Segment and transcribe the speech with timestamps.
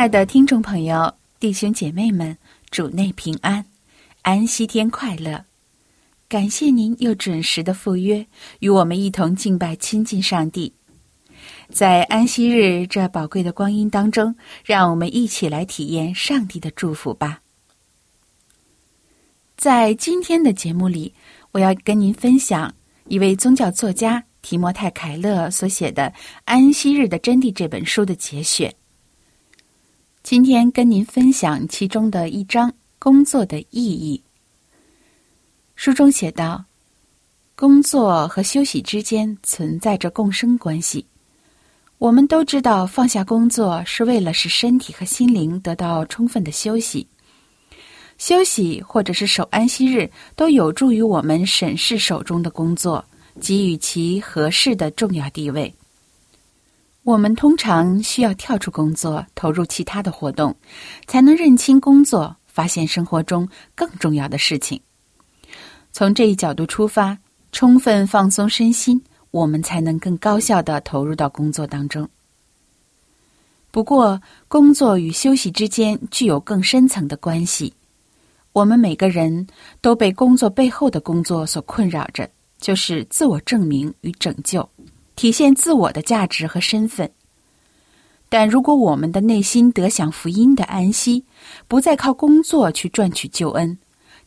[0.00, 2.34] 爱的听众朋友、弟兄姐妹们，
[2.70, 3.62] 主内平安，
[4.22, 5.44] 安息天快乐！
[6.26, 8.26] 感谢您又准时的赴约，
[8.60, 10.72] 与我们一同敬拜亲近上帝。
[11.68, 17.42] 在安息日这宝贵的光阴当中，让我们一起来体验上帝的祝福吧。
[19.58, 21.12] 在今天的节目里，
[21.52, 22.74] 我要跟您分享
[23.08, 26.04] 一位宗教作家提摩太·凯勒所写的
[26.46, 28.74] 《安息日的真谛》这本书的节选。
[30.22, 34.22] 今天跟您分享其中的一章“工作的意义”。
[35.74, 36.62] 书中写道
[37.56, 41.04] ：“工作和休息之间存在着共生关系。
[41.98, 47.06] 我们都知道，放下工作是为了使身体和心灵得到充分的休息。
[48.18, 53.02] 休息或者是守安息日，都有助于我们审视手中的工作，
[53.40, 55.74] 给予其合适的重要地位。”
[57.10, 60.54] 我们通常需要跳出工作，投入其他的活动，
[61.08, 64.80] 才能认清工作，发现生活中更重要的事情。
[65.90, 67.18] 从这一角度出发，
[67.50, 69.02] 充分放松身心，
[69.32, 72.08] 我们才能更高效的投入到工作当中。
[73.72, 77.74] 不过，工作与休息之间具有更深层的关系。
[78.52, 79.44] 我们每个人
[79.80, 82.30] 都被工作背后的工作所困扰着，
[82.60, 84.68] 就是自我证明与拯救。
[85.20, 87.12] 体现自我的价值和身份，
[88.30, 91.26] 但如果我们的内心得享福音的安息，
[91.68, 93.78] 不再靠工作去赚取救恩，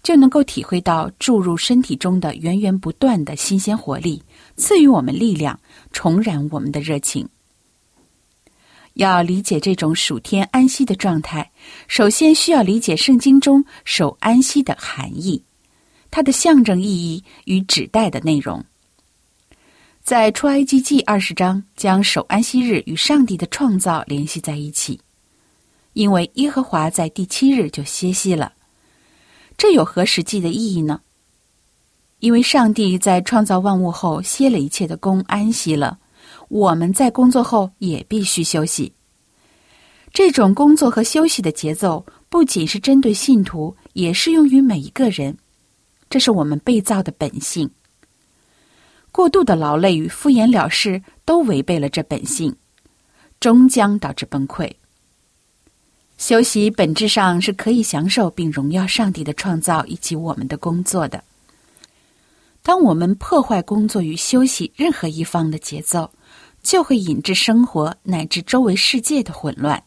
[0.03, 4.21] 就能够体会到注入身体中的源源不断的新鲜活力，
[4.55, 5.59] 赐予我们力量，
[5.91, 7.27] 重燃我们的热情。
[8.93, 11.51] 要理解这种属天安息的状态，
[11.87, 15.43] 首先需要理解圣经中守安息的含义，
[16.11, 18.63] 它的象征意义与指代的内容。
[20.03, 24.99] 在出埃及记二十章，将守安息日与上帝的创造联系在一起，
[25.93, 28.51] 因为耶和华在第七日就歇息了。
[29.57, 30.99] 这有何实际的意义呢？
[32.19, 35.97] 因为上帝在创造万物后歇了一切的工，安息了。
[36.49, 38.91] 我们在工作后也必须休息。
[40.11, 45.37] 这种工作和休息的节奏，不仅是针对信徒，也适用于每一个人。
[46.09, 47.69] 这是我们被造的本性。
[49.13, 52.53] 过度的劳累与敷衍了事都违背了这本性，
[53.39, 54.69] 终将导致崩溃。
[56.17, 61.23] 休息本质上是可以享受并荣耀上帝的创造以及我们的工作的。
[62.63, 66.09] 当我们破坏工作与休息任何一方的节奏，
[66.63, 69.83] 就会引致生活乃至周围世界的混乱。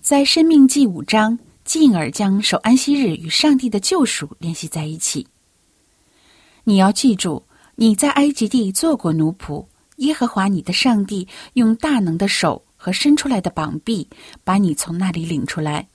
[0.00, 5.26] 在《生命记》五章，进而将守安息日与上帝的救赎联系在一起。
[6.64, 7.42] 你要记住，
[7.74, 9.66] 你在埃及地做过奴仆。
[9.96, 14.08] 耶和华你的上帝用大能的手和伸出来的膀臂
[14.42, 15.86] 把你从那里领出来，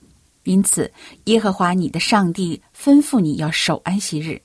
[0.44, 0.90] 因此
[1.24, 4.40] 耶和华你的上帝吩咐你要守安息日。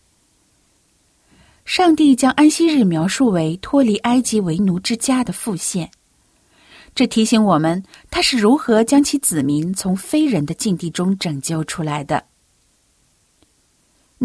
[1.65, 5.89] 上帝将安息日描述为脱离埃及为奴之家的复现，
[6.93, 12.21] 这提醒我们他是如何将其子民从非人的境地中拯救出来的。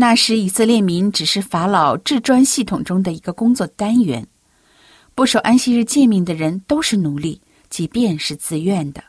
[0.00, 4.25] 那时，以色列民只是法老制砖系统中的一个工作单元。
[5.17, 9.03] 不守安息日诫命的人都是奴隶，即便是自愿的。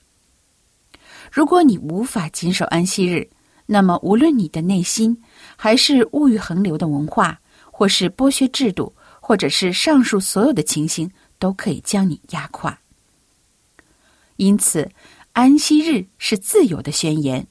[1.31, 3.29] 如果你无法谨守安息日，
[3.67, 5.15] 那么无论你的内心，
[5.55, 7.39] 还是物欲横流的文化，
[7.71, 11.07] 或是剥削制度，或者是上述所有的情形，
[11.37, 12.75] 都可以将你压垮。
[14.37, 14.89] 因此，
[15.33, 17.45] 安息日是自由的宣言，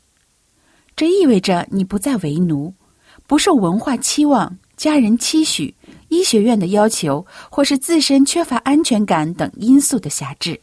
[0.96, 2.74] 这意味着你不再为奴。
[3.28, 5.74] 不受文化期望、家人期许、
[6.08, 10.58] 医学院的要求，或是自身缺乏安全感等因素的辖制。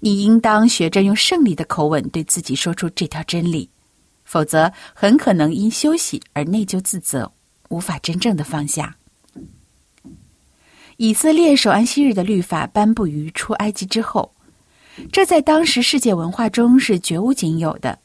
[0.00, 3.68] 你应当学着用胜利的口吻对自己说出这条真理，
[4.24, 7.30] 否则很可能因休息而内疚自责，
[7.68, 8.96] 无法真正的放下。
[10.96, 14.32] 以色列守安息日的律法颁布于出埃及之后，
[15.12, 17.98] 这在当时世界文化中是绝无仅有的。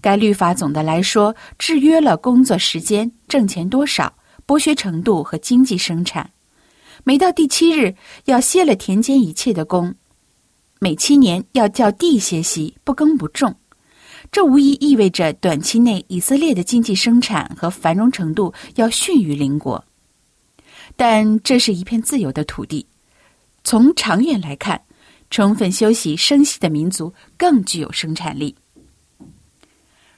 [0.00, 4.12] 该律法总的来说制约了工作时间、挣钱多少、
[4.46, 6.30] 剥削程度和经济生产。
[7.04, 7.94] 每到第七日，
[8.26, 9.92] 要歇了田间一切的工；
[10.80, 13.54] 每七年要叫地歇息，不耕不种。
[14.30, 19.82] 这无疑意味着短期内以色列的经济生产和繁荣程度要逊于邻国。
[20.94, 22.86] 但这是一片自由的土地，
[23.64, 24.80] 从长远来看，
[25.30, 28.54] 充分休息生息的民族更具有生产力。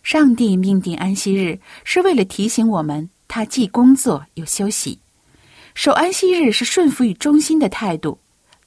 [0.02, 4.98] 上帝命定安息日，是为了提醒我们，他既工作又休息。
[5.74, 8.18] 守安息日是顺服与忠心的态度，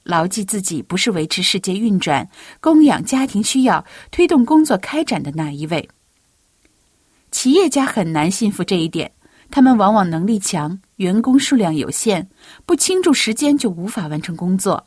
[0.02, 2.28] 牢记自己不是维持世界运转、
[2.60, 5.88] 供养家庭需要、推动工作开展的那一位。
[7.30, 9.12] 企业家很难信服这一点，
[9.50, 10.80] 他们往往能力强。
[10.96, 12.26] 员工数量有限，
[12.64, 14.86] 不倾注时间就无法完成工作。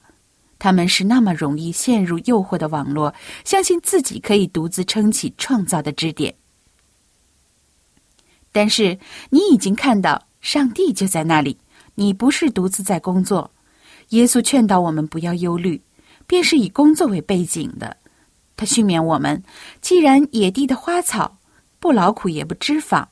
[0.59, 3.15] 他们是那么容易陷入诱惑的网络，
[3.45, 6.35] 相信自己可以独自撑起创造的支点。
[8.51, 11.57] 但是你已经看到，上帝就在那里，
[11.95, 13.49] 你不是独自在工作。
[14.09, 15.81] 耶稣劝导我们不要忧虑，
[16.27, 17.95] 便是以工作为背景的。
[18.57, 19.41] 他训勉我们：
[19.81, 21.37] 既然野地的花草
[21.79, 23.07] 不劳苦也不织纺。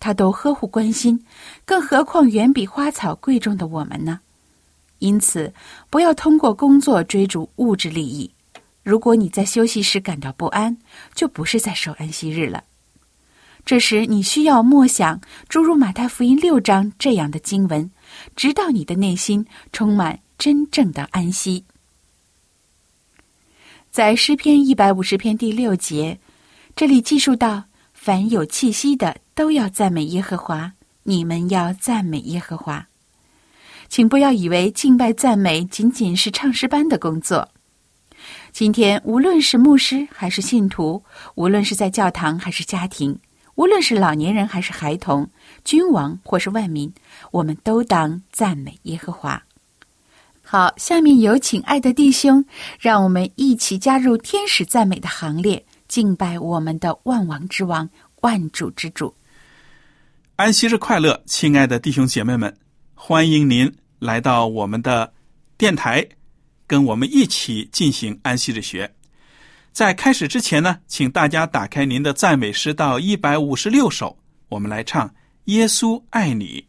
[0.00, 1.24] 他都呵护关心，
[1.64, 4.20] 更何况远比花草贵重的我们呢？
[5.04, 5.52] 因此，
[5.90, 8.30] 不要通过工作追逐物质利益。
[8.82, 10.76] 如果你在休息时感到不安，
[11.14, 12.64] 就不是在守安息日了。
[13.64, 17.90] 这时，你需要默想诸如马太福音六章这样的经文，
[18.34, 21.64] 直到你的内心充满真正的安息。
[23.90, 26.18] 在诗篇一百五十篇第六节，
[26.74, 29.16] 这里记述到：凡有气息的。
[29.34, 32.86] 都要赞美耶和华，你们要赞美耶和华，
[33.94, 37.48] 请不要以为敬拜赞美仅仅是唱诗班的工作。
[38.50, 41.00] 今天，无论是牧师还是信徒，
[41.36, 43.16] 无论是在教堂还是家庭，
[43.54, 45.30] 无论是老年人还是孩童，
[45.64, 46.92] 君王或是万民，
[47.30, 49.40] 我们都当赞美耶和华。
[50.42, 52.44] 好，下面有请爱的弟兄，
[52.80, 57.88] 让我们一起加入天使赞美的行列，敬拜我们的万王之王、
[58.22, 59.14] 万主之主。
[60.34, 62.52] 安息日快乐，亲爱的弟兄姐妹们，
[62.96, 65.12] 欢迎您来到我们的
[65.56, 66.06] 电台，
[66.66, 68.94] 跟我们一起进行安息日学。
[69.72, 74.18] 在开始之前呢，请大家打开您的赞美诗到一百五十六首，
[74.48, 75.08] 我们来唱
[75.46, 76.66] 《耶稣爱你》。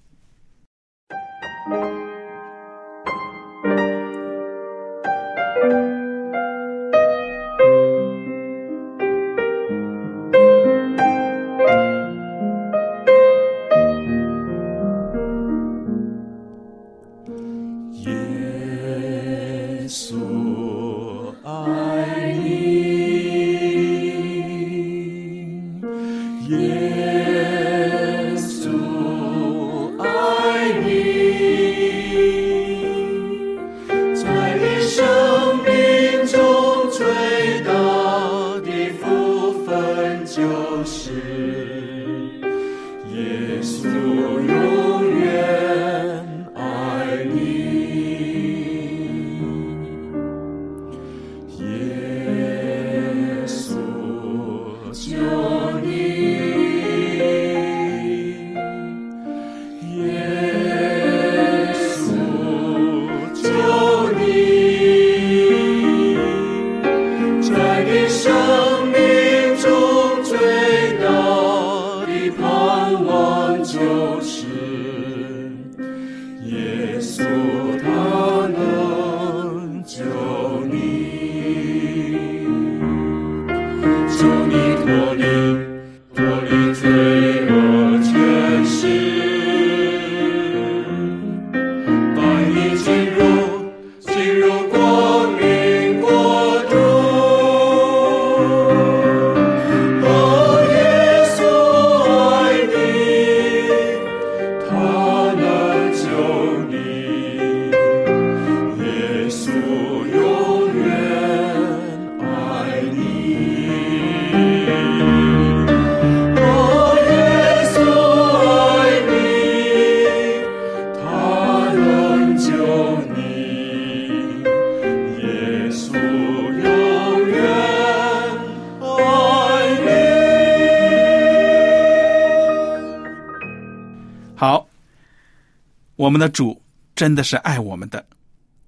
[136.06, 136.62] 我们的主
[136.96, 138.06] 真的是爱我们的，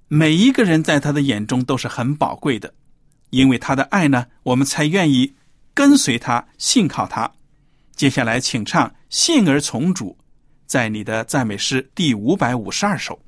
[0.08, 2.74] 每一个人在他的眼中都是很宝贵的，
[3.30, 5.36] 因为他的爱呢，我们才愿意
[5.76, 7.32] 跟随他、信靠他。
[7.96, 10.18] 接下来，请唱《信而从主》，
[10.66, 13.20] 在你的赞美诗第五百五十二首。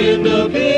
[0.00, 0.69] 变得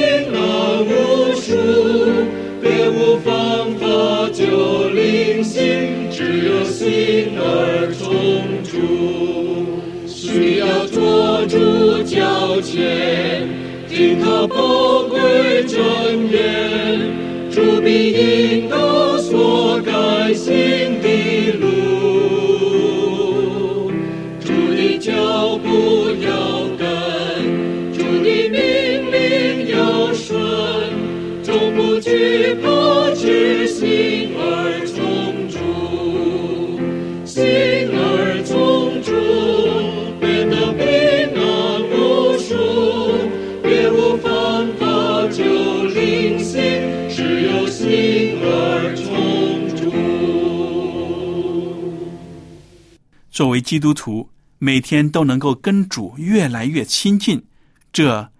[53.32, 57.42] 作为基督徒，每天都能够跟主越来越亲近，
[57.90, 58.30] 这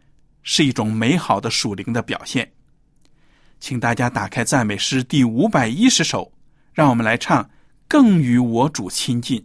[0.43, 2.53] 是一种美好的属灵的表现。
[3.59, 6.31] 请大家打开赞美诗第五百一十首，
[6.75, 7.45] 让我们来唱
[7.89, 9.41] 《更与我主亲近》。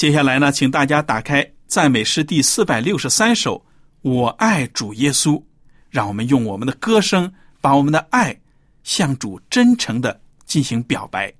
[0.00, 3.58] 接下来呢，请大家打开赞美诗第四百六十三首
[4.00, 5.32] 《我爱主耶稣》，
[5.90, 7.30] 让我们用我们的歌声，
[7.60, 8.34] 把我们的爱
[8.82, 11.30] 向主真诚的进行表白。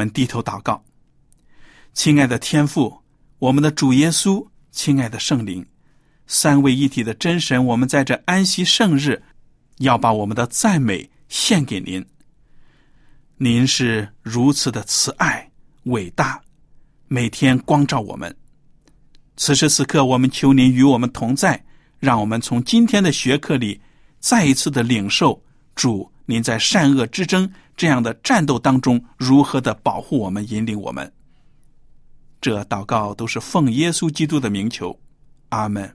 [0.00, 0.82] 我们低头祷告，
[1.92, 3.02] 亲爱的天父，
[3.38, 5.62] 我们的主耶稣，亲爱的圣灵，
[6.26, 9.22] 三位一体的真神，我们在这安息圣日，
[9.80, 12.02] 要把我们的赞美献给您。
[13.36, 15.46] 您是如此的慈爱、
[15.82, 16.40] 伟大，
[17.08, 18.34] 每天光照我们。
[19.36, 21.62] 此时此刻，我们求您与我们同在，
[21.98, 23.78] 让我们从今天的学课里
[24.18, 25.44] 再一次的领受
[25.80, 31.10] 主您在善恶之争这样的战斗当中如何的保护我们、引领我们。
[32.38, 34.94] 这祷告都是奉耶稣基督的名求，
[35.48, 35.90] 阿门。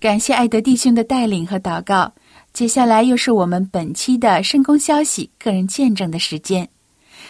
[0.00, 2.12] 感谢爱德弟兄的带领和祷告。
[2.52, 6.68] 接下来又是我们本期的圣公消息、个人见证的时间。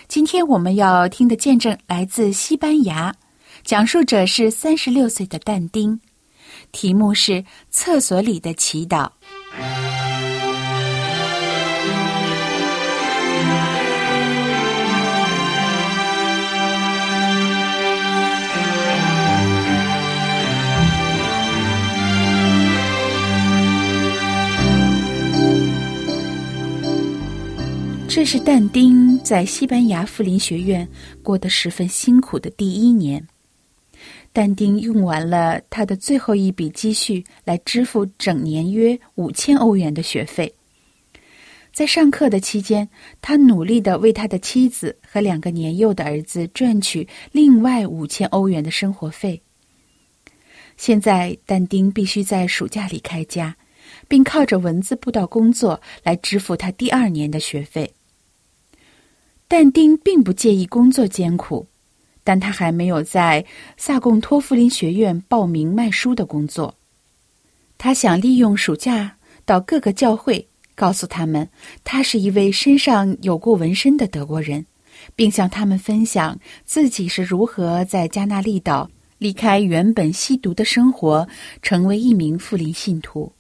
[0.08, 3.14] 今天我们要听的见证来自西班牙，
[3.62, 6.00] 讲述者是三十六岁的但丁。
[6.72, 7.32] 题目是
[7.68, 9.04] 《厕所里的祈祷》。
[28.16, 30.88] 这是但丁在西班牙富林学院
[31.22, 33.22] 过得十分辛苦的第一年。
[34.32, 40.50] 但丁用完了他的最后一笔积蓄来支付整年约五千欧元的学费。
[41.74, 42.88] 在上课的期间，
[43.20, 49.42] 他努力的为他的妻子和两个年幼的儿子赚取另外五千欧元的生活费。
[50.78, 53.54] 现在，但丁必须在暑假里开家，
[54.08, 57.92] 并靠着文字布道工作来支付他第二年的学费。
[59.48, 61.66] 但丁并不介意工作艰苦，
[62.24, 63.44] 但他还没有在
[63.76, 66.74] 萨贡托夫林学院报名卖书的工作。
[67.78, 71.48] 他想利用暑假到各个教会，告诉他们
[71.84, 74.66] 他是一位身上有过纹身的德国人，
[75.14, 81.28] 并向他们分享自己是如何在加纳利岛离开原本吸毒的生活，
[81.62, 83.32] 成为一名富林信徒。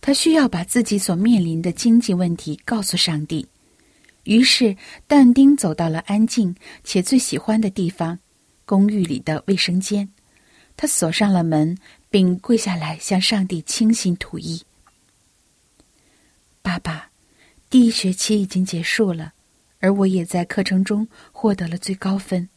[0.00, 3.46] 他需要把自己所面临的经济问题告诉上帝。
[4.24, 6.54] 于是，但丁走到了安静
[6.84, 8.18] 且最喜欢的地方——
[8.66, 10.08] 公寓里的卫生间。
[10.76, 11.76] 他锁上了门，
[12.10, 14.62] 并跪下来向上帝倾心吐意
[16.62, 17.10] ：“爸爸，
[17.68, 19.32] 第一学期已经结束了，
[19.78, 22.48] 而我也在课程中获得了最高分。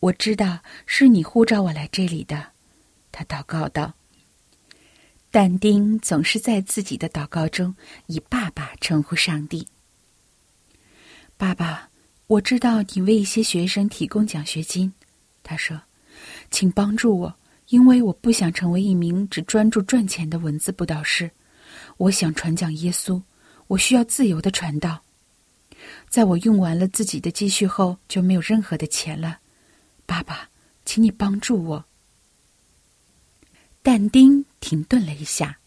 [0.00, 2.52] 我知道是你呼召我来这里的。”
[3.12, 3.94] 他祷告道。
[5.30, 7.74] 但丁总是在自己的祷告中
[8.06, 9.66] 以“爸爸”称呼上帝。
[11.40, 11.88] 爸爸，
[12.26, 14.92] 我知道你为一些学生提供奖学金，
[15.42, 15.80] 他说
[16.52, 17.34] ：“请帮助我，
[17.68, 21.30] 因为我不想成为一名只专注赚钱的文字布道师。
[21.96, 23.22] 我想传讲耶稣，
[23.68, 25.02] 我需要自由的传道。
[26.10, 29.38] 在我用完了自己的积蓄后，就没有任何的钱了。
[30.04, 30.46] 爸爸，
[30.84, 31.82] 请你帮助我。”
[33.82, 35.58] 但丁停顿了一下，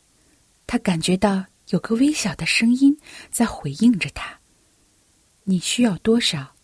[0.67, 2.95] 他感觉到有个微小的声音
[3.31, 4.37] 在回应着他。
[5.45, 6.55] 你需要多少？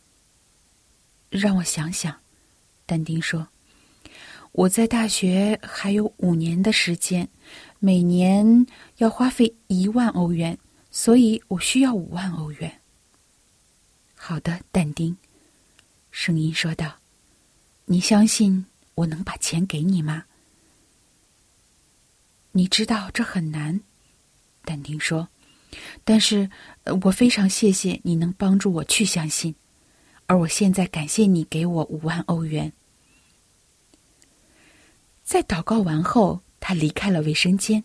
[1.29, 2.19] 让我想想。
[2.85, 3.47] 但丁说
[4.53, 7.29] ：“我在大学还有五年的时间，
[7.77, 8.65] 每年
[8.97, 10.57] 要花费一万欧元，
[10.89, 12.81] 所以我需要五万欧元。”
[14.15, 15.15] 好的，但丁，
[16.09, 16.97] 声音说道
[17.85, 18.65] ：“你相信
[18.95, 20.25] 我能把钱给你吗？”
[22.53, 23.81] 你知道这很难，
[24.65, 25.27] 但丁说。
[26.03, 26.49] 但是，
[27.03, 29.53] 我非常谢谢你能帮助我去相信，
[30.25, 32.71] 而我现在感谢你给我五万欧元。
[35.23, 37.83] 在祷告完后，他离开了卫生间。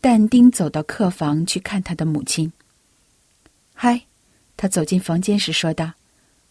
[0.00, 2.52] 但丁走到客房去看他的母亲。
[3.74, 4.06] 嗨，
[4.56, 5.94] 他走进房间时说道：“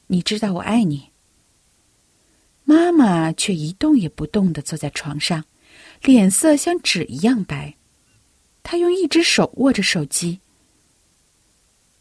[0.08, 1.10] 你知道我爱你。”
[2.66, 5.46] 妈妈却一动也不动的坐在床上，
[6.02, 7.76] 脸色像纸一样白。
[8.66, 10.40] 他用一只手握着手机。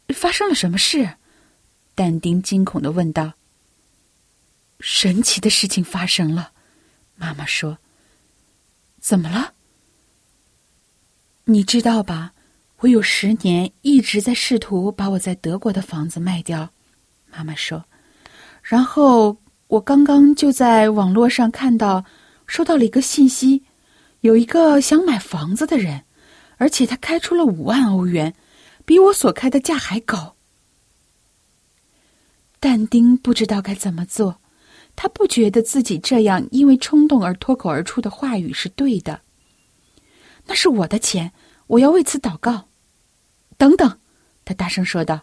[0.09, 1.11] 发生了什么事？
[1.93, 3.33] 但丁惊恐的问道。
[4.79, 6.51] 神奇的事情发生了，
[7.15, 7.77] 妈妈说。
[8.99, 9.53] 怎么了？
[11.43, 12.33] 你知道吧？
[12.79, 16.71] 我有十年一直在试图把我在德国的房子卖掉，
[17.31, 17.85] 妈妈说。
[18.63, 22.03] 然后我刚刚就在网络上看到，
[22.47, 23.63] 收到了一个信息，
[24.21, 26.03] 有一个想买房子的人。
[26.57, 28.33] 而且他开出了五万欧元，
[28.85, 30.35] 比我所开的价还高。
[32.59, 34.39] 但丁不知道该怎么做，
[34.95, 39.21] 他不觉得自己这样因为冲动而脱口而出的话语是对的。
[40.45, 41.31] 那是我的钱，
[41.67, 42.69] 我要为此祷告。
[43.57, 43.99] 等等，
[44.43, 45.21] 他大声说道：“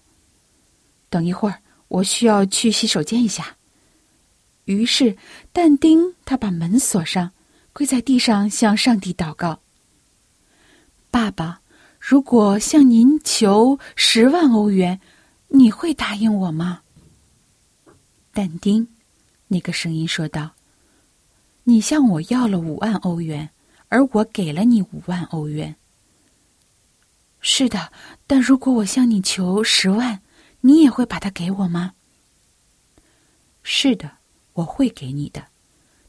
[1.08, 3.56] 等一会儿，我需要去洗手间一下。”
[4.66, 5.16] 于是，
[5.52, 7.32] 但丁他把门锁上，
[7.72, 9.61] 跪在地上向上帝祷告。
[11.12, 11.60] 爸爸，
[12.00, 14.98] 如果向您求十万欧元，
[15.48, 16.80] 你会答应我吗？
[18.32, 18.88] 但丁，
[19.46, 20.52] 那个声音说道
[21.64, 23.50] ：“你向我要了五万欧元，
[23.90, 25.76] 而我给了你五万欧元。
[27.42, 27.92] 是的，
[28.26, 30.22] 但如果我向你求十万，
[30.62, 31.92] 你也会把它给我吗？
[33.62, 34.10] 是的，
[34.54, 35.44] 我会给你的，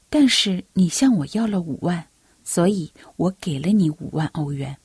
[0.09, 2.07] 但是你向我要了五万，
[2.45, 4.77] 所以我给了你五万欧元。”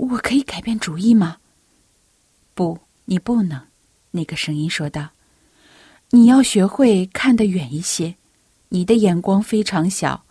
[0.00, 1.36] 我可以改变主意吗？
[2.54, 3.60] 不，你不能。
[4.12, 5.10] 那个声音说道
[6.10, 8.14] ：“你要学会看得远一些，
[8.70, 10.24] 你的眼光非常小。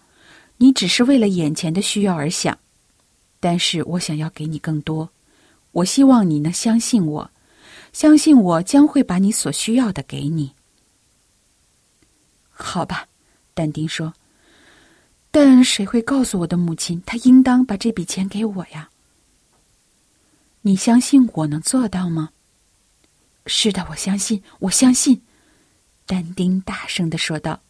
[0.58, 2.58] 你只是为了眼前的需要而想，
[3.40, 5.08] 但是我想要给你更多。
[5.72, 7.30] 我希望你能相信我，
[7.94, 10.52] 相信我将会把你所需要的给你。
[12.50, 13.08] 好吧，
[13.54, 14.12] 但丁说。
[15.30, 18.90] 但谁会告诉我的母亲，她应当把这笔钱给我呀？
[20.62, 22.30] 你相信我能做到吗？
[23.46, 25.22] 是的，我相信，我相信。
[26.06, 27.62] 但丁大声的说道。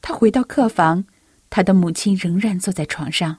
[0.00, 1.04] 他回到客房，
[1.50, 3.38] 他的母亲仍然坐在床上。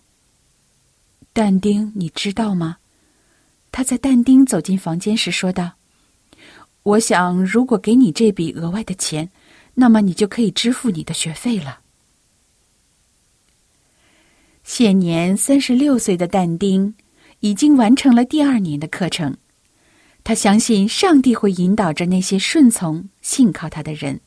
[1.33, 2.77] 但丁，你知道吗？
[3.71, 5.73] 他在但丁走进房间时说道
[6.83, 9.29] ：“我想，如果给你这笔额外的钱，
[9.73, 11.81] 那么你就可以支付你的学费了。”
[14.63, 16.95] 现年三十六岁的但丁
[17.45, 19.37] 已经完成了第二年的课程。
[20.23, 24.19] 他相信上帝会引导着那些顺从、信靠他的人。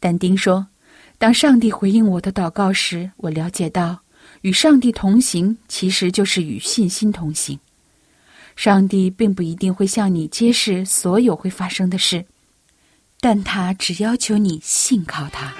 [0.00, 0.66] 但丁说
[1.18, 4.00] ：“当上帝回应我的祷告时，我了解到，
[4.40, 7.60] 与上帝同行其实就是与信心同行。
[8.56, 12.24] 上帝并不一定会向你揭示所有会发生的事，
[13.20, 15.54] 但他只要求你信靠他。”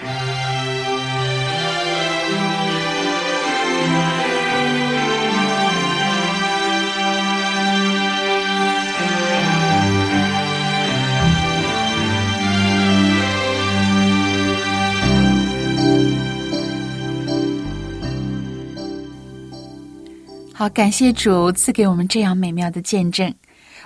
[20.60, 23.34] 好，感谢主赐给我们这样美妙的见证。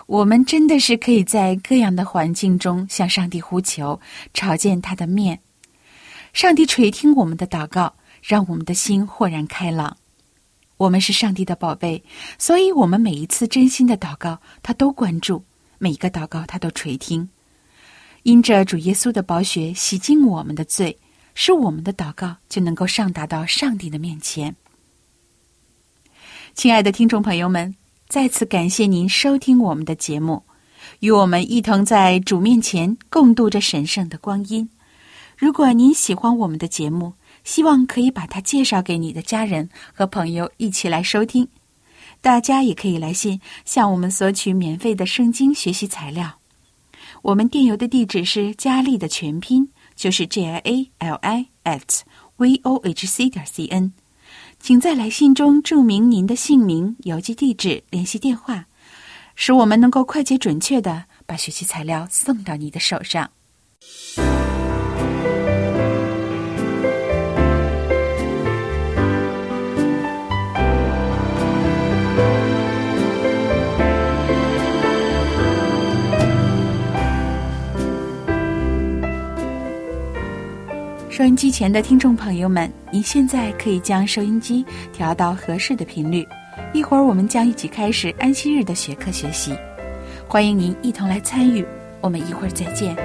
[0.06, 4.00] 我们真的是可以在各样的环境中向上帝呼求，
[4.32, 5.38] 朝见他的面。
[6.32, 9.96] 上帝垂听我们的祷告，让我们的心豁然开朗。
[10.76, 12.02] 我们是上帝的宝贝，
[12.40, 15.40] 所以我们每一次真心的祷告，他都关注；
[15.78, 17.28] 每一个祷告，他都垂听。
[18.24, 20.98] 因着主耶稣的宝血洗净我们的罪，
[21.36, 24.52] 使我们的祷告就能够上达到上帝的面前。
[26.54, 27.74] 亲爱的听众朋友们，
[28.08, 30.40] 再次感谢您收听我们的节目，
[31.00, 34.70] 与我们一同在主面前共度这神圣的光阴。
[35.36, 37.12] 如果您喜欢我们的节目，
[37.42, 41.46] 希望可以把它介绍给你的家人和朋友一起来收听。
[42.20, 46.38] 大家也可以来信向我们索取免费的圣经学习材料。
[47.22, 52.00] 我们电邮的地址是佳丽的全拼，就是 J I A L I at
[52.36, 53.92] v o h c 点 c n。
[54.66, 58.64] 请在来信中注明您的姓名、邮寄地址、联系电话，
[59.34, 63.30] 使我们能够快捷准确的把学习材料送到你的手上。
[81.16, 86.26] 收音机前的听众朋友们，您现在可以将收音机调到合适的频率。
[86.72, 89.56] 一会儿我们将一起开始安息日的学科学习，
[90.26, 91.64] 欢迎您一同来参与。
[92.00, 92.96] 我们一会儿再见。